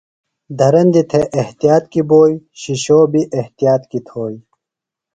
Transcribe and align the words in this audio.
دھرندیۡ 0.57 1.07
تھے 1.09 1.21
احتیاط 1.39 1.83
کیۡ 1.91 2.05
بوئیۡ، 2.09 2.37
شِشوۡ 2.61 3.05
بیۡ 3.11 3.29
احتیاط 3.39 3.81
کیۡ 3.91 4.03
تھوئیۡ 4.07 4.39